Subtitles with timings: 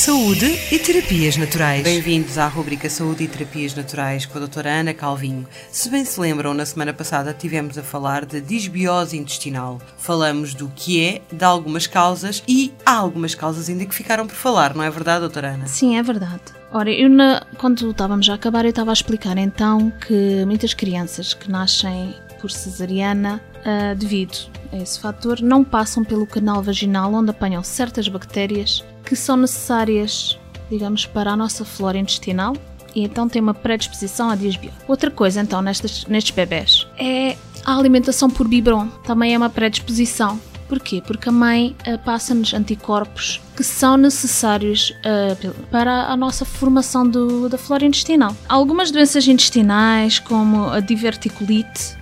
[0.00, 1.82] Saúde e Terapias Naturais.
[1.82, 5.46] Bem-vindos à rubrica Saúde e Terapias Naturais com a doutora Ana Calvinho.
[5.70, 9.78] Se bem se lembram, na semana passada tivemos a falar de disbiose intestinal.
[9.98, 14.36] Falamos do que é, de algumas causas e há algumas causas ainda que ficaram por
[14.36, 15.66] falar, não é verdade, doutora Ana?
[15.66, 16.44] Sim, é verdade.
[16.72, 21.34] Ora, eu na, quando estávamos a acabar, eu estava a explicar então que muitas crianças
[21.34, 27.28] que nascem por cesariana, uh, devido a esse fator, não passam pelo canal vaginal onde
[27.28, 30.38] apanham certas bactérias que são necessárias,
[30.70, 32.54] digamos, para a nossa flora intestinal
[32.94, 34.76] e então tem uma predisposição à disbiose.
[34.86, 38.86] Outra coisa, então, nestes, nestes bebés é a alimentação por biberon.
[39.04, 40.40] Também é uma predisposição.
[40.68, 41.02] Porquê?
[41.04, 47.48] Porque a mãe uh, passa-nos anticorpos que são necessários uh, para a nossa formação do,
[47.48, 48.36] da flora intestinal.
[48.48, 51.98] Algumas doenças intestinais, como a diverticulite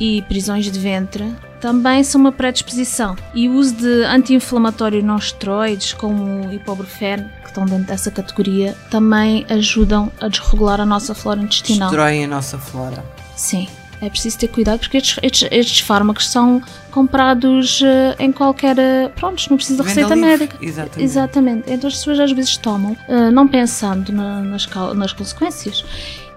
[0.00, 3.16] e prisões de ventre, também são uma predisposição.
[3.34, 8.76] E o uso de anti-inflamatórios não esteroides, como o ibuprofeno, que estão dentro dessa categoria,
[8.90, 11.90] também ajudam a desregular a nossa flora intestinal.
[11.90, 13.04] Destroem a nossa flora.
[13.36, 13.68] Sim.
[14.00, 18.76] É preciso ter cuidado porque estes, estes, estes fármacos são comprados uh, em qualquer.
[18.76, 20.30] Uh, pronto, não precisa de receita livre.
[20.30, 20.56] médica.
[20.60, 21.02] Exatamente.
[21.02, 21.72] Exatamente.
[21.72, 25.84] Então as pessoas às vezes tomam, uh, não pensando na, nas, nas consequências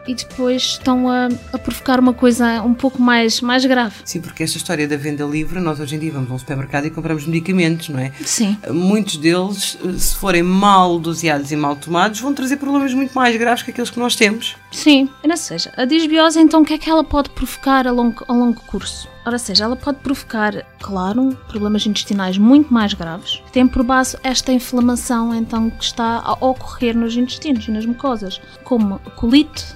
[0.08, 3.96] e depois estão a, a, provocar uma coisa um pouco mais, mais grave.
[4.04, 6.86] Sim, porque esta história da venda livre, nós hoje em dia vamos a um supermercado
[6.86, 8.12] e compramos medicamentos, não é?
[8.24, 8.58] Sim.
[8.70, 13.64] Muitos deles, se forem mal doseados e mal tomados, vão trazer problemas muito mais graves
[13.64, 14.56] que aqueles que nós temos.
[14.72, 18.24] Sim, ou seja, a disbiose então o que é que ela pode provocar a longo,
[18.28, 19.10] a longo curso?
[19.23, 24.17] Ora seja, ela pode provocar, claro, problemas intestinais muito mais graves, que têm por base
[24.23, 29.76] esta inflamação então que está a ocorrer nos intestinos e nas mucosas, como colite,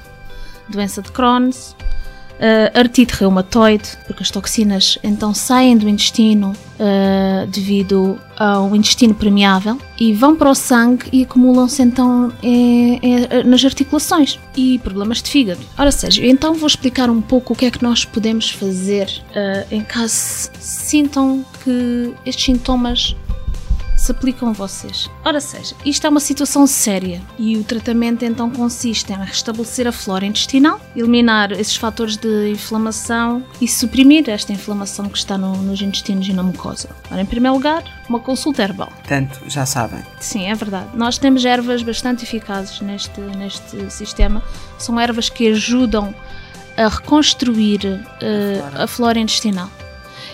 [0.68, 1.76] doença de Crohn's,
[2.40, 9.78] uh, artrite reumatoide, porque as toxinas então saem do intestino uh, devido ao intestino permeável
[10.00, 15.30] e vão para o sangue e acumulam-se então em, em, nas articulações e problemas de
[15.30, 15.62] fígado.
[15.78, 19.74] Ora seja, então vou explicar um pouco o que é que nós podemos fazer uh,
[19.74, 23.16] em caso sintam que estes sintomas
[24.06, 25.10] se aplicam a vocês.
[25.24, 29.92] Ora seja, isto é uma situação séria e o tratamento então consiste em restabelecer a
[29.92, 35.82] flora intestinal, eliminar esses fatores de inflamação e suprimir esta inflamação que está no, nos
[35.82, 36.90] intestinos e na mucosa.
[37.12, 38.90] Ora, em primeiro lugar, uma consulta herbal.
[38.90, 40.04] Portanto, já sabem.
[40.20, 40.90] Sim, é verdade.
[40.94, 44.44] Nós temos ervas bastante eficazes neste, neste sistema.
[44.78, 46.14] São ervas que ajudam
[46.78, 48.84] a reconstruir uh, a, flora.
[48.84, 49.70] a flora intestinal.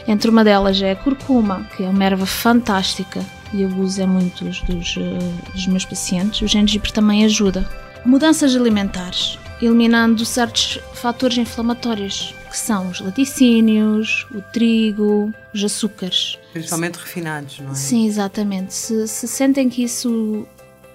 [0.05, 3.23] Entre uma delas é a curcuma, que é uma erva fantástica
[3.53, 6.41] e abuso em muitos dos, uh, dos meus pacientes.
[6.41, 7.67] O gengibre também ajuda.
[8.05, 16.39] Mudanças alimentares, eliminando certos fatores inflamatórios, que são os laticínios, o trigo, os açúcares.
[16.51, 17.75] Principalmente refinados, não é?
[17.75, 18.73] Sim, exatamente.
[18.73, 20.47] Se, se sentem que isso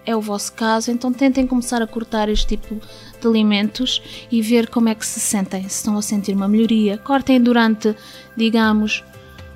[0.04, 2.80] é o vosso caso, então tentem começar a cortar este tipo
[3.20, 4.00] de alimentos
[4.30, 6.98] e ver como é que se sentem, se estão a sentir uma melhoria.
[6.98, 7.94] Cortem durante,
[8.36, 9.02] digamos,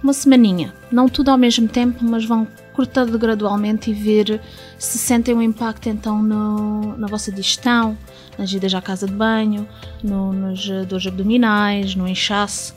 [0.02, 0.74] uma semaninha.
[0.90, 4.40] Não tudo ao mesmo tempo, mas vão cortando gradualmente e ver
[4.78, 7.96] se sentem um impacto então no, na vossa digestão,
[8.38, 9.68] nas idas à casa de banho,
[10.02, 12.74] no, nos dores abdominais, no inchaço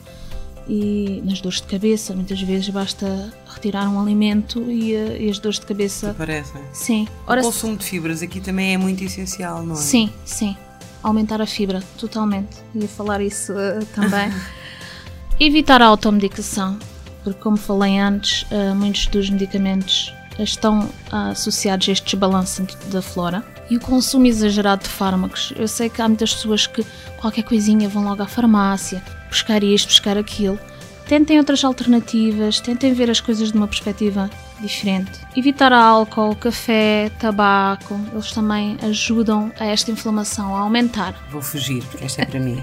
[0.68, 2.14] e nas dores de cabeça.
[2.14, 6.10] Muitas vezes basta retirar um alimento e, eh, e as dores de cabeça.
[6.10, 6.60] Aparecem.
[6.72, 7.08] Sim.
[7.26, 9.78] Ora, o consumo de fibras aqui também é muito essencial, não é?
[9.78, 10.56] Sim, sim.
[11.02, 12.56] Aumentar a fibra, totalmente.
[12.74, 14.32] Ia falar isso uh, também.
[15.38, 16.78] Evitar a automedicação
[17.24, 23.00] porque, como falei antes, uh, muitos dos medicamentos estão uh, associados a este desbalanço da
[23.00, 23.42] flora.
[23.70, 25.52] E o consumo exagerado de fármacos.
[25.56, 26.84] Eu sei que há muitas pessoas que
[27.18, 30.58] qualquer coisinha vão logo à farmácia, buscar isto, buscar aquilo.
[31.06, 34.30] Tentem outras alternativas, tentem ver as coisas de uma perspectiva
[34.60, 35.12] diferente.
[35.36, 41.14] Evitar álcool, café, tabaco, eles também ajudam a esta inflamação a aumentar.
[41.30, 42.62] Vou fugir, porque esta é para mim.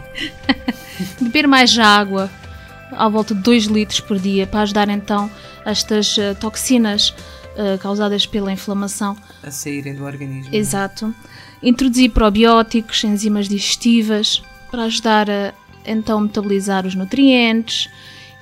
[1.22, 2.30] Beber mais água,
[2.92, 5.30] à volta de 2 litros por dia, para ajudar então
[5.66, 7.10] estas uh, toxinas
[7.56, 10.54] uh, causadas pela inflamação a saírem do organismo.
[10.54, 11.14] Exato.
[11.62, 15.54] Introduzir probióticos, enzimas digestivas, para ajudar a
[15.86, 17.90] então metabolizar os nutrientes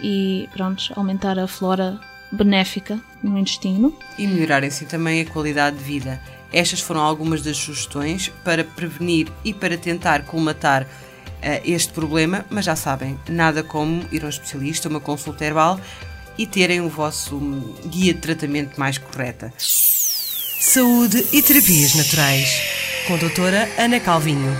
[0.01, 1.99] e pronto, aumentar a flora
[2.31, 3.93] benéfica no intestino.
[4.17, 6.21] E melhorarem assim também a qualidade de vida.
[6.51, 10.87] Estas foram algumas das sugestões para prevenir e para tentar colmatar
[11.63, 15.79] este problema, mas já sabem, nada como ir a um especialista, uma consulta herbal
[16.37, 17.37] e terem o vosso
[17.85, 19.53] guia de tratamento mais correta.
[19.57, 22.61] Saúde e terapias naturais.
[23.07, 24.55] Com a doutora Ana Calvinho.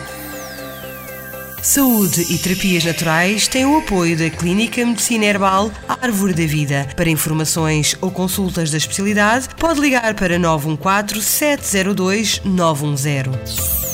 [1.61, 6.87] Saúde e terapias naturais têm o apoio da Clínica Medicina Herbal Árvore da Vida.
[6.95, 13.88] Para informações ou consultas da especialidade, pode ligar para 914 702 910.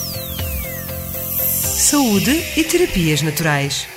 [1.86, 3.88] Saúde e terapias naturais.